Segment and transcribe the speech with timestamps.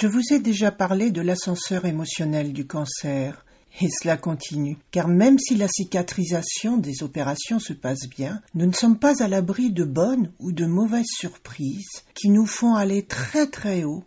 [0.00, 3.44] Je vous ai déjà parlé de l'ascenseur émotionnel du cancer,
[3.82, 8.72] et cela continue, car même si la cicatrisation des opérations se passe bien, nous ne
[8.72, 13.46] sommes pas à l'abri de bonnes ou de mauvaises surprises qui nous font aller très
[13.48, 14.02] très haut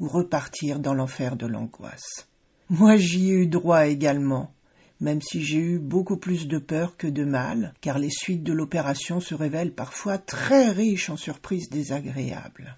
[0.00, 2.28] ou repartir dans l'enfer de l'angoisse.
[2.68, 4.52] Moi j'y ai eu droit également,
[5.00, 8.52] même si j'ai eu beaucoup plus de peur que de mal, car les suites de
[8.52, 12.76] l'opération se révèlent parfois très riches en surprises désagréables.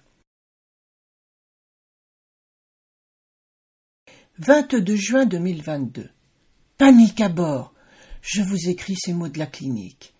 [4.43, 6.09] 22 juin 2022.
[6.79, 7.75] Panique à bord.
[8.23, 10.15] Je vous écris ces mots de la clinique.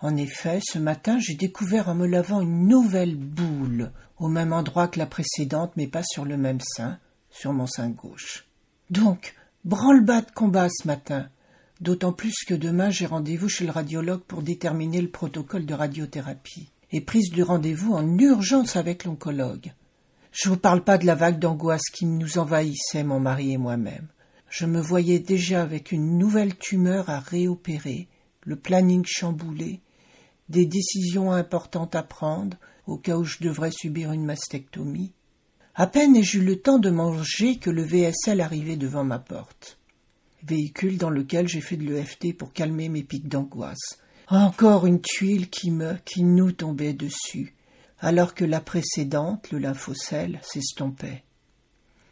[0.00, 4.88] En effet, ce matin, j'ai découvert en me lavant une nouvelle boule, au même endroit
[4.88, 8.46] que la précédente, mais pas sur le même sein, sur mon sein gauche.
[8.88, 9.34] Donc,
[9.66, 11.28] branle-bas de combat ce matin.
[11.82, 16.70] D'autant plus que demain j'ai rendez-vous chez le radiologue pour déterminer le protocole de radiothérapie
[16.92, 19.74] et prise de rendez-vous en urgence avec l'oncologue.
[20.34, 24.08] Je vous parle pas de la vague d'angoisse qui nous envahissait, mon mari et moi-même.
[24.50, 28.08] Je me voyais déjà avec une nouvelle tumeur à réopérer,
[28.42, 29.80] le planning chamboulé,
[30.48, 32.56] des décisions importantes à prendre
[32.88, 35.12] au cas où je devrais subir une mastectomie.
[35.76, 39.78] À peine ai-je eu le temps de manger que le VSL arrivait devant ma porte.
[40.42, 44.00] Véhicule dans lequel j'ai fait de l'EFT pour calmer mes pics d'angoisse.
[44.26, 47.54] Encore une tuile qui me, qui nous tombait dessus
[48.04, 51.24] alors que la précédente, le lymphocèle, s'estompait.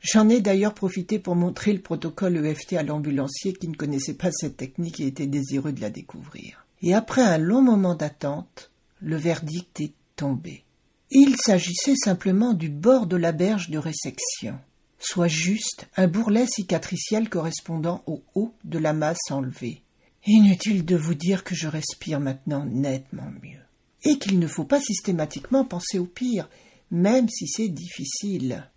[0.01, 4.33] J'en ai d'ailleurs profité pour montrer le protocole EFT à l'ambulancier qui ne connaissait pas
[4.33, 6.67] cette technique et était désireux de la découvrir.
[6.81, 8.71] Et après un long moment d'attente,
[9.01, 10.65] le verdict est tombé.
[11.11, 14.59] Il s'agissait simplement du bord de la berge de résection,
[14.99, 19.83] soit juste un bourrelet cicatriciel correspondant au haut de la masse enlevée.
[20.25, 23.62] Inutile de vous dire que je respire maintenant nettement mieux
[24.05, 26.49] et qu'il ne faut pas systématiquement penser au pire,
[26.91, 28.69] même si c'est difficile.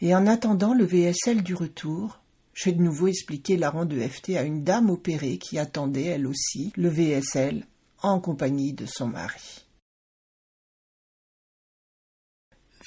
[0.00, 2.20] Et en attendant le VSL du retour,
[2.54, 6.72] j'ai de nouveau expliqué la de FT à une dame opérée qui attendait elle aussi
[6.76, 7.66] le VSL
[8.02, 9.64] en compagnie de son mari.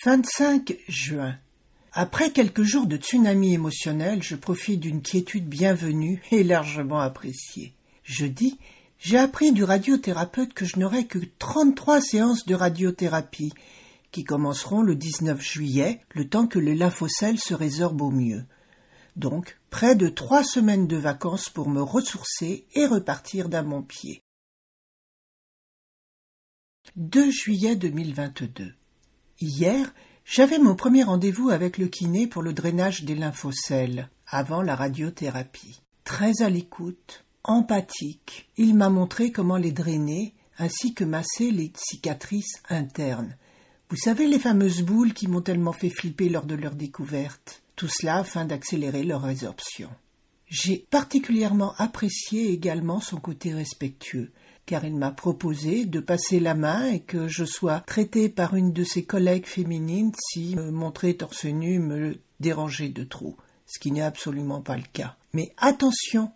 [0.04, 1.38] 25 juin.
[1.94, 7.74] Après quelques jours de tsunami émotionnel, je profite d'une quiétude bienvenue et largement appréciée.
[8.04, 8.58] Jeudi,
[9.02, 13.52] j'ai appris du radiothérapeute que je n'aurai que 33 séances de radiothérapie,
[14.12, 18.46] qui commenceront le 19 juillet, le temps que les lymphocèles se résorbent au mieux.
[19.16, 24.22] Donc, près de trois semaines de vacances pour me ressourcer et repartir d'un bon pied.
[26.96, 28.72] 2 juillet 2022.
[29.40, 29.94] Hier,
[30.26, 35.82] j'avais mon premier rendez-vous avec le kiné pour le drainage des lymphocèles, avant la radiothérapie.
[36.04, 42.62] Très à l'écoute, empathique, il m'a montré comment les drainer ainsi que masser les cicatrices
[42.70, 43.36] internes.
[43.90, 47.62] Vous savez les fameuses boules qui m'ont tellement fait flipper lors de leur découverte.
[47.76, 49.90] Tout cela afin d'accélérer leur résorption.
[50.48, 54.32] J'ai particulièrement apprécié également son côté respectueux,
[54.66, 58.72] car il m'a proposé de passer la main et que je sois traité par une
[58.72, 63.36] de ses collègues féminines si me montrer torse nu me dérangeait de trop,
[63.66, 65.16] ce qui n'est absolument pas le cas.
[65.34, 66.32] Mais attention,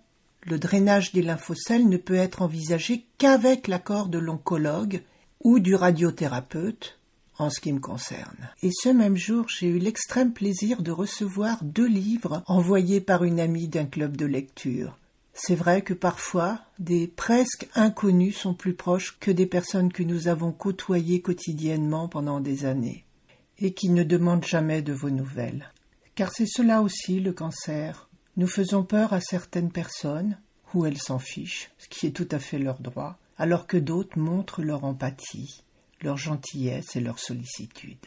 [0.46, 5.02] le drainage des lymphocèles ne peut être envisagé qu'avec l'accord de l'oncologue
[5.44, 7.00] ou du radiothérapeute,
[7.38, 8.50] en ce qui me concerne.
[8.62, 13.40] Et ce même jour, j'ai eu l'extrême plaisir de recevoir deux livres envoyés par une
[13.40, 14.98] amie d'un club de lecture.
[15.34, 20.30] C'est vrai que parfois, des presque inconnus sont plus proches que des personnes que nous
[20.30, 23.04] avons côtoyées quotidiennement pendant des années,
[23.60, 25.72] et qui ne demandent jamais de vos nouvelles.
[26.16, 30.38] Car c'est cela aussi le cancer, nous faisons peur à certaines personnes,
[30.74, 34.20] ou elles s'en fichent, ce qui est tout à fait leur droit, alors que d'autres
[34.20, 35.64] montrent leur empathie,
[36.02, 38.06] leur gentillesse et leur sollicitude.